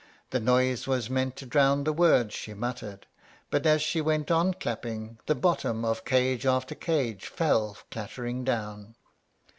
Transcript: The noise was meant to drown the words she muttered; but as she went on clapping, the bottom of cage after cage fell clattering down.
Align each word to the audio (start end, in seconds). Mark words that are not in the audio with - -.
The 0.31 0.39
noise 0.39 0.87
was 0.87 1.11
meant 1.11 1.35
to 1.35 1.45
drown 1.45 1.83
the 1.83 1.93
words 1.93 2.33
she 2.33 2.55
muttered; 2.55 3.05
but 3.51 3.67
as 3.67 3.83
she 3.83 4.01
went 4.01 4.31
on 4.31 4.55
clapping, 4.55 5.19
the 5.27 5.35
bottom 5.35 5.85
of 5.85 6.05
cage 6.05 6.43
after 6.43 6.73
cage 6.73 7.27
fell 7.27 7.77
clattering 7.91 8.43
down. 8.43 8.95